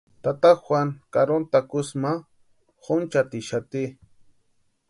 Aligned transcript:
Tata 0.23 0.51
Juan 0.63 0.89
karoni 1.13 1.45
takusï 1.53 1.95
ma 2.01 2.13
jonchatixati. 2.83 3.83